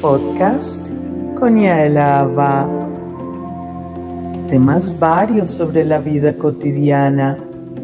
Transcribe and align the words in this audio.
podcast 0.00 0.88
con 1.38 1.58
Yaelava. 1.58 2.68
Temas 4.48 4.98
varios 4.98 5.50
sobre 5.50 5.84
la 5.84 5.98
vida 5.98 6.34
cotidiana, 6.36 7.38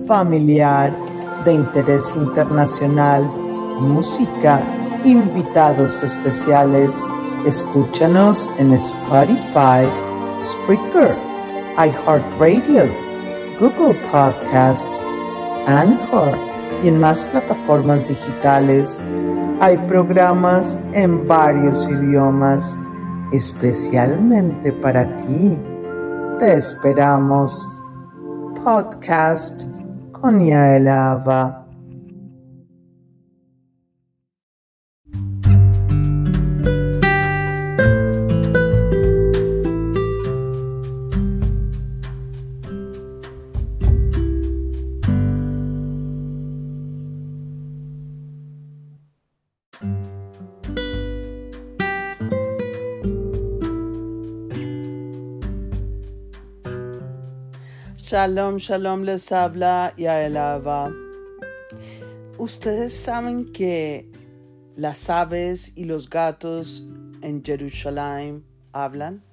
familiar, 0.07 0.97
de 1.45 1.53
interés 1.53 2.13
internacional, 2.17 3.31
música, 3.79 4.65
invitados 5.05 6.03
especiales. 6.03 6.99
Escúchanos 7.45 8.49
en 8.59 8.73
Spotify, 8.73 9.87
Spreaker, 10.41 11.17
iHeartRadio, 11.77 12.85
Google 13.61 13.95
Podcast, 14.11 14.97
Anchor 15.67 16.37
y 16.83 16.89
en 16.89 16.99
más 16.99 17.25
plataformas 17.27 18.09
digitales. 18.09 19.01
Hay 19.59 19.79
programas 19.89 20.79
en 20.93 21.27
varios 21.27 21.89
idiomas, 21.89 22.77
especialmente 23.33 24.71
para 24.71 25.17
ti. 25.17 25.59
Te 26.39 26.53
esperamos. 26.59 27.67
Podcast 28.63 29.65
con 30.13 30.45
Yael 30.45 30.89
Ava. 30.89 31.66
Shalom, 58.09 58.59
shalom, 58.59 59.03
les 59.03 59.33
habla 59.33 59.93
Yael 59.97 60.37
Ava. 60.37 60.93
Ustedes 62.39 62.95
saben 62.95 63.51
que 63.53 64.09
las 64.77 65.11
aves 65.11 65.73
y 65.75 65.87
los 65.87 66.09
gatos 66.09 66.89
en 67.21 67.43
Jerusalén 67.43 68.45
hablan. 68.73 69.25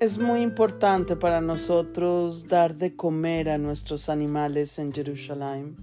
Es 0.00 0.18
muy 0.18 0.40
importante 0.40 1.16
para 1.16 1.42
nosotros 1.42 2.48
dar 2.48 2.74
de 2.74 2.96
comer 2.96 3.50
a 3.50 3.58
nuestros 3.58 4.08
animales 4.08 4.78
en 4.78 4.90
Jerusalén. 4.90 5.76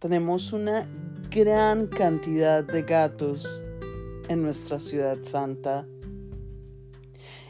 Tenemos 0.00 0.52
una 0.52 0.88
gran 1.30 1.86
cantidad 1.86 2.64
de 2.64 2.82
gatos 2.82 3.64
en 4.28 4.42
nuestra 4.42 4.80
ciudad 4.80 5.18
santa 5.22 5.86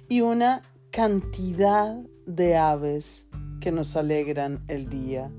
y 0.07 0.21
una 0.21 0.61
cantidad 0.91 1.97
de 2.27 2.57
aves 2.57 3.29
que 3.61 3.73
nos 3.73 3.97
alegran 3.97 4.63
el 4.69 4.89
día. 4.89 5.31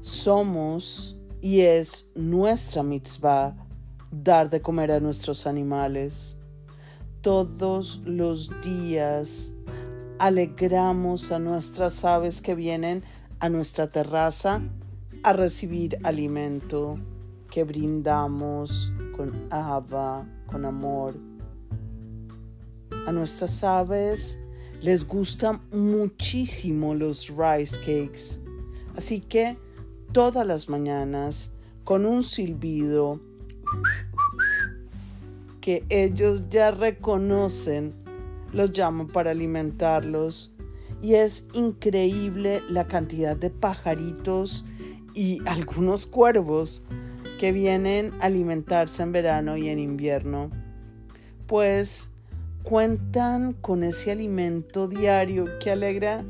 Somos 0.00 1.16
y 1.40 1.60
es 1.60 2.10
nuestra 2.14 2.82
mitzvah 2.82 3.54
dar 4.10 4.50
de 4.50 4.60
comer 4.60 4.92
a 4.92 5.00
nuestros 5.00 5.46
animales. 5.46 6.36
Todos 7.20 8.02
los 8.04 8.50
días 8.62 9.54
alegramos 10.18 11.32
a 11.32 11.38
nuestras 11.38 12.04
aves 12.04 12.42
que 12.42 12.54
vienen 12.54 13.02
a 13.40 13.48
nuestra 13.48 13.90
terraza 13.90 14.62
a 15.24 15.32
recibir 15.32 15.98
alimento 16.04 16.98
que 17.50 17.64
brindamos 17.64 18.92
con 19.16 19.46
ava, 19.50 20.26
con 20.46 20.64
amor. 20.64 21.14
A 23.06 23.12
nuestras 23.12 23.62
aves 23.64 24.40
les 24.82 25.06
gustan 25.06 25.60
muchísimo 25.72 26.94
los 26.94 27.28
rice 27.28 27.78
cakes. 27.78 28.38
Así 28.96 29.20
que 29.20 29.56
todas 30.12 30.46
las 30.46 30.68
mañanas, 30.68 31.52
con 31.84 32.04
un 32.04 32.24
silbido 32.24 33.20
que 35.60 35.84
ellos 35.88 36.48
ya 36.50 36.72
reconocen, 36.72 37.94
los 38.52 38.76
llamo 38.76 39.06
para 39.06 39.30
alimentarlos. 39.30 40.54
Y 41.00 41.14
es 41.14 41.48
increíble 41.54 42.62
la 42.68 42.86
cantidad 42.86 43.36
de 43.36 43.50
pajaritos 43.50 44.66
y 45.14 45.40
algunos 45.46 46.06
cuervos 46.06 46.82
que 47.38 47.52
vienen 47.52 48.12
a 48.20 48.26
alimentarse 48.26 49.02
en 49.02 49.12
verano 49.12 49.56
y 49.56 49.68
en 49.68 49.78
invierno. 49.78 50.50
Pues 51.46 52.11
cuentan 52.62 53.52
con 53.54 53.84
ese 53.84 54.12
alimento 54.12 54.88
diario 54.88 55.46
que 55.58 55.70
alegra 55.70 56.24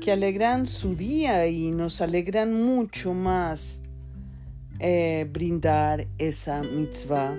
que 0.00 0.12
alegran 0.12 0.66
su 0.66 0.94
día 0.94 1.46
y 1.46 1.70
nos 1.70 2.00
alegran 2.00 2.52
mucho 2.52 3.14
más 3.14 3.82
eh, 4.78 5.26
brindar 5.32 6.06
esa 6.18 6.62
mitzvah. 6.62 7.38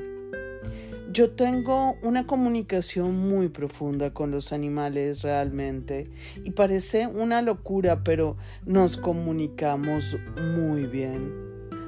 Yo 1.12 1.32
tengo 1.32 1.96
una 2.04 2.28
comunicación 2.28 3.16
muy 3.30 3.50
profunda 3.50 4.14
con 4.14 4.32
los 4.32 4.54
animales 4.54 5.22
realmente 5.22 6.10
y 6.44 6.52
parece 6.52 7.08
una 7.08 7.42
locura, 7.42 8.04
pero 8.04 8.38
nos 8.66 8.98
comunicamos 8.98 10.18
muy 10.36 10.86
bien. 10.86 11.47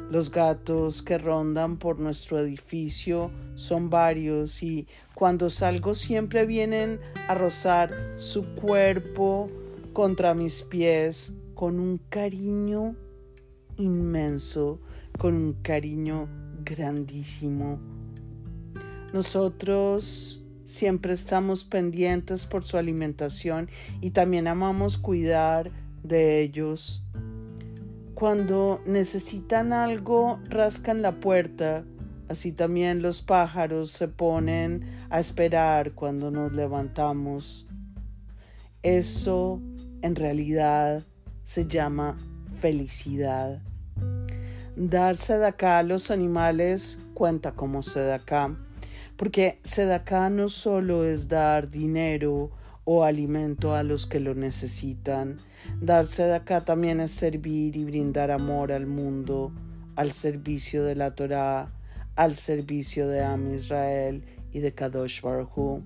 Los 0.10 0.32
gatos 0.32 1.04
que 1.04 1.20
rondan 1.20 1.78
por 1.78 2.00
nuestro 2.00 2.40
edificio 2.40 3.32
son 3.54 3.92
varios 3.92 4.64
y 4.64 4.88
cuando 5.14 5.52
salgo 5.52 5.94
siempre 5.94 6.48
vienen 6.48 7.00
a 7.28 7.36
rozar 7.36 7.92
su 8.16 8.56
cuerpo 8.56 9.48
contra 9.94 10.34
mis 10.34 10.64
pies 10.64 11.34
con 11.54 11.80
un 11.80 12.00
cariño 12.10 12.96
inmenso, 13.78 14.80
con 15.18 15.36
un 15.36 15.54
cariño 15.62 16.28
grandísimo. 16.64 17.80
Nosotros 19.14 20.44
siempre 20.64 21.14
estamos 21.14 21.64
pendientes 21.64 22.48
por 22.48 22.64
su 22.64 22.78
alimentación 22.78 23.70
y 24.02 24.12
también 24.12 24.48
amamos 24.48 24.98
cuidar 24.98 25.72
de 26.04 26.42
ellos. 26.42 27.04
Cuando 28.20 28.82
necesitan 28.86 29.72
algo, 29.72 30.42
rascan 30.50 31.02
la 31.02 31.22
puerta. 31.22 31.86
Así 32.28 32.52
también 32.52 33.02
los 33.02 33.22
pájaros 33.22 33.92
se 33.92 34.10
ponen 34.10 34.84
a 35.10 35.22
esperar 35.22 35.94
cuando 35.94 36.30
nos 36.30 36.52
levantamos. 36.52 37.66
Eso 38.84 39.62
en 40.02 40.18
realidad 40.18 41.06
se 41.44 41.66
llama 41.66 42.18
felicidad. 42.60 43.62
Darse 44.76 45.38
de 45.38 45.48
acá 45.48 45.78
a 45.78 45.84
los 45.84 46.12
animales 46.12 47.00
cuenta 47.14 47.54
como 47.54 47.82
acá, 48.16 48.54
porque 49.16 49.62
acá 49.94 50.30
no 50.30 50.50
solo 50.50 51.06
es 51.06 51.30
dar 51.30 51.70
dinero 51.70 52.52
o 52.92 53.04
alimento 53.04 53.76
a 53.76 53.84
los 53.84 54.08
que 54.08 54.20
lo 54.20 54.34
necesitan. 54.34 55.38
Darse 55.80 56.24
de 56.24 56.34
acá 56.34 56.66
también 56.66 57.00
es 57.00 57.12
servir 57.12 57.76
y 57.76 57.84
brindar 57.84 58.32
amor 58.32 58.72
al 58.72 58.88
mundo, 58.88 59.54
al 59.96 60.12
servicio 60.12 60.84
de 60.84 60.96
la 60.96 61.14
Torah, 61.14 61.72
al 62.16 62.36
servicio 62.36 63.08
de 63.08 63.24
Am 63.24 63.54
Israel 63.54 64.26
y 64.52 64.62
de 64.62 64.74
Kadosh 64.74 65.22
Baruch 65.22 65.84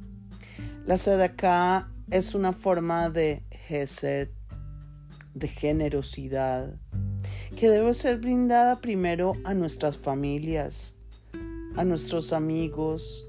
La 0.85 0.95
acá 1.25 1.91
es 2.09 2.35
una 2.35 2.53
forma 2.53 3.09
de 3.09 3.43
Hesed, 3.67 4.29
de 5.33 5.47
generosidad, 5.49 6.73
que 7.57 7.69
debe 7.69 7.93
ser 7.95 8.19
brindada 8.19 8.79
primero 8.79 9.33
a 9.43 9.53
nuestras 9.53 9.97
familias, 9.97 10.95
a 11.75 11.83
nuestros 11.83 12.31
amigos, 12.31 13.27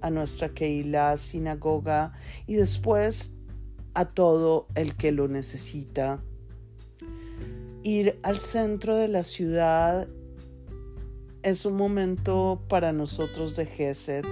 a 0.00 0.10
nuestra 0.10 0.50
Keilah 0.50 1.16
sinagoga 1.16 2.12
y 2.46 2.54
después 2.54 3.36
a 3.94 4.04
todo 4.06 4.68
el 4.74 4.96
que 4.96 5.12
lo 5.12 5.28
necesita. 5.28 6.22
Ir 7.82 8.18
al 8.22 8.40
centro 8.40 8.96
de 8.96 9.08
la 9.08 9.24
ciudad 9.24 10.08
es 11.42 11.64
un 11.64 11.76
momento 11.76 12.62
para 12.68 12.92
nosotros 12.92 13.56
de 13.56 13.66
Gesed, 13.66 14.24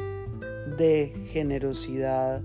de 0.76 1.12
generosidad, 1.32 2.43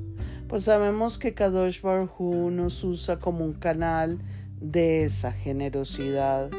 pues 0.53 0.65
sabemos 0.65 1.17
que 1.17 1.33
Kadosh 1.33 1.81
Baruj 1.81 2.51
nos 2.51 2.83
usa 2.83 3.17
como 3.17 3.43
un 3.43 3.53
canal 3.53 4.19
de 4.61 5.03
esa 5.03 5.31
generosidad. 5.31 6.51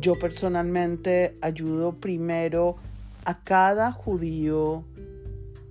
Yo 0.00 0.18
personalmente 0.18 1.36
ayudo 1.40 1.96
primero 1.96 2.76
a 3.24 3.42
cada 3.42 3.90
judío 3.90 4.84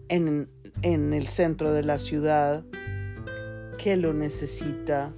en, 0.10 0.50
el 0.84 1.28
centro 1.28 1.74
de 1.74 1.84
la 1.84 1.98
ciudad 1.98 2.64
que 3.78 3.98
lo 3.98 4.14
necesita, 4.14 5.14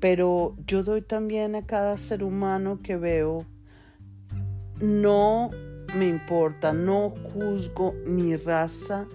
pero 0.00 0.56
yo 0.66 0.82
doy 0.82 1.02
también 1.02 1.54
a 1.54 1.66
cada 1.66 1.96
ser 1.98 2.24
humano 2.24 2.80
que 2.82 2.96
veo 2.96 3.46
no 4.80 5.50
me 5.96 6.08
importa, 6.08 6.72
no 6.72 7.10
juzgo 7.10 7.94
ni 8.06 8.34
raza, 8.36 9.06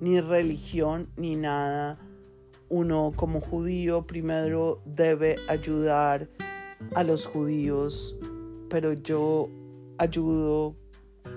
ni 0.00 0.20
religión, 0.20 1.08
ni 1.16 1.34
nada. 1.34 1.98
Uno 2.68 3.12
como 3.16 3.40
judío 3.40 4.06
primero 4.06 4.82
debe 4.84 5.36
ayudar 5.48 6.28
a 6.94 7.02
los 7.02 7.26
judíos, 7.26 8.16
pero 8.68 8.92
yo 8.92 9.48
ayudo 9.98 10.76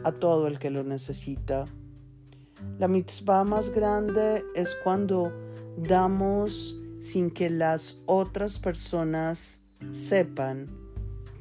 a 0.03 0.11
todo 0.11 0.47
el 0.47 0.59
que 0.59 0.69
lo 0.69 0.83
necesita. 0.83 1.65
La 2.77 2.87
mitzvah 2.87 3.43
más 3.43 3.69
grande 3.69 4.43
es 4.55 4.75
cuando 4.83 5.33
damos 5.77 6.77
sin 6.99 7.31
que 7.31 7.49
las 7.49 8.01
otras 8.05 8.59
personas 8.59 9.61
sepan 9.91 10.69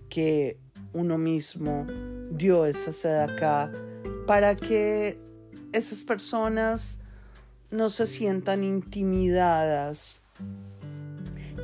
que 0.09 0.59
uno 0.93 1.19
mismo 1.19 1.87
dio 2.31 2.65
esa 2.67 2.93
sed 2.93 3.19
acá 3.21 3.73
para 4.27 4.55
que 4.57 5.19
esas 5.73 6.05
personas 6.05 7.01
no 7.71 7.91
se 7.91 8.07
sientan 8.07 8.65
intimidadas 8.65 10.23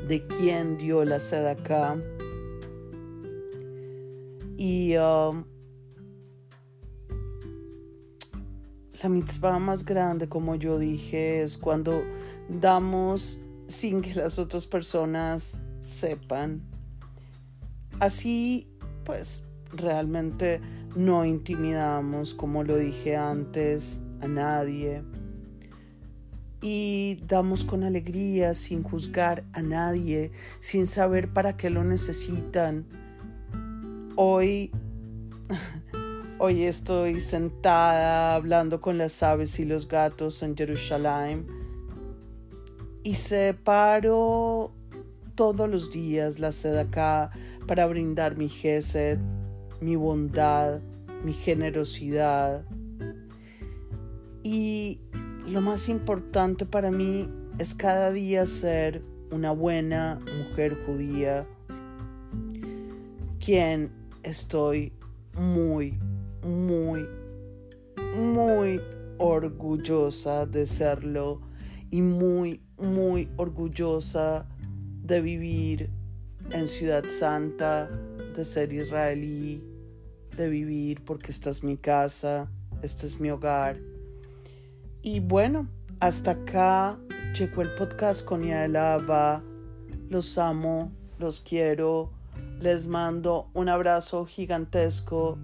de 0.08 0.26
quién 0.26 0.76
dio 0.76 1.04
la 1.04 1.20
sed 1.20 1.46
acá. 1.46 1.96
Y 4.56 4.96
um, 4.96 5.44
la 9.04 9.10
mitzvah 9.10 9.58
más 9.58 9.84
grande, 9.84 10.30
como 10.30 10.54
yo 10.54 10.78
dije, 10.78 11.42
es 11.42 11.58
cuando 11.58 12.02
damos 12.48 13.38
sin 13.66 14.00
que 14.00 14.14
las 14.14 14.38
otras 14.38 14.66
personas 14.66 15.60
sepan. 15.80 16.62
Así, 18.00 18.66
pues, 19.04 19.46
realmente 19.72 20.62
no 20.96 21.26
intimidamos, 21.26 22.32
como 22.32 22.64
lo 22.64 22.78
dije 22.78 23.14
antes, 23.14 24.00
a 24.22 24.26
nadie. 24.26 25.02
Y 26.62 27.18
damos 27.28 27.62
con 27.66 27.84
alegría, 27.84 28.54
sin 28.54 28.82
juzgar 28.82 29.44
a 29.52 29.60
nadie, 29.60 30.32
sin 30.60 30.86
saber 30.86 31.30
para 31.30 31.58
qué 31.58 31.68
lo 31.68 31.84
necesitan. 31.84 32.86
Hoy, 34.16 34.70
hoy 36.44 36.64
estoy 36.64 37.20
sentada 37.20 38.34
hablando 38.34 38.78
con 38.78 38.98
las 38.98 39.22
aves 39.22 39.58
y 39.60 39.64
los 39.64 39.88
gatos 39.88 40.42
en 40.42 40.54
Jerusalén 40.54 41.46
y 43.02 43.14
separo 43.14 44.70
todos 45.36 45.70
los 45.70 45.90
días 45.90 46.40
la 46.40 46.52
sed 46.52 46.76
acá 46.76 47.30
para 47.66 47.86
brindar 47.86 48.36
mi 48.36 48.50
gesed, 48.50 49.18
mi 49.80 49.96
bondad, 49.96 50.82
mi 51.24 51.32
generosidad. 51.32 52.66
Y 54.42 55.00
lo 55.46 55.62
más 55.62 55.88
importante 55.88 56.66
para 56.66 56.90
mí 56.90 57.26
es 57.58 57.74
cada 57.74 58.12
día 58.12 58.46
ser 58.46 59.02
una 59.30 59.52
buena 59.52 60.20
mujer 60.50 60.76
judía, 60.84 61.46
quien 63.40 63.90
estoy 64.22 64.92
muy, 65.38 65.98
muy, 66.44 67.08
muy 68.14 68.80
orgullosa 69.18 70.46
de 70.46 70.66
serlo 70.66 71.40
y 71.90 72.02
muy, 72.02 72.62
muy 72.76 73.28
orgullosa 73.36 74.46
de 75.02 75.20
vivir 75.20 75.90
en 76.50 76.68
Ciudad 76.68 77.04
Santa, 77.08 77.88
de 78.34 78.44
ser 78.44 78.72
israelí, 78.72 79.64
de 80.36 80.48
vivir 80.48 81.04
porque 81.04 81.30
esta 81.30 81.50
es 81.50 81.64
mi 81.64 81.76
casa, 81.76 82.50
este 82.82 83.06
es 83.06 83.20
mi 83.20 83.30
hogar. 83.30 83.78
Y 85.02 85.20
bueno, 85.20 85.68
hasta 86.00 86.32
acá 86.32 86.98
llegó 87.38 87.62
el 87.62 87.74
podcast 87.74 88.24
con 88.24 88.42
Yaelava. 88.42 89.42
Los 90.08 90.38
amo, 90.38 90.92
los 91.18 91.40
quiero. 91.40 92.10
Les 92.60 92.86
mando 92.86 93.50
un 93.54 93.68
abrazo 93.68 94.24
gigantesco 94.26 95.38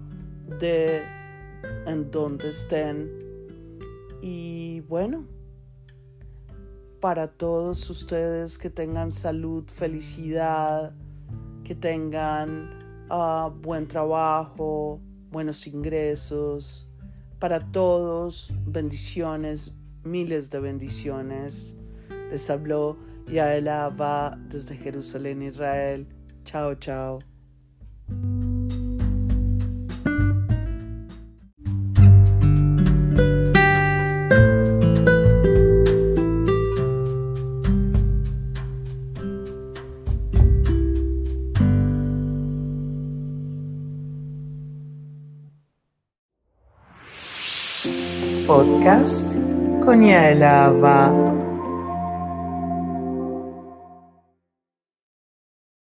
de 0.59 1.01
en 1.85 2.11
donde 2.11 2.49
estén. 2.49 3.09
Y 4.21 4.81
bueno, 4.81 5.25
para 6.99 7.27
todos 7.27 7.89
ustedes 7.89 8.57
que 8.57 8.69
tengan 8.69 9.11
salud, 9.11 9.63
felicidad, 9.67 10.93
que 11.63 11.75
tengan 11.75 12.69
uh, 13.09 13.49
buen 13.49 13.87
trabajo, 13.87 14.99
buenos 15.31 15.65
ingresos. 15.67 16.87
Para 17.39 17.59
todos, 17.71 18.53
bendiciones, 18.65 19.75
miles 20.03 20.51
de 20.51 20.59
bendiciones. 20.59 21.75
Les 22.29 22.49
habló 22.49 22.97
Yael 23.27 23.67
Abba 23.67 24.37
desde 24.47 24.75
Jerusalén, 24.75 25.41
Israel. 25.41 26.07
Chao, 26.43 26.75
chao. 26.75 27.30
Podcast 48.51 49.37
con 49.79 50.03
Yael 50.03 50.43
Ava. 50.43 51.30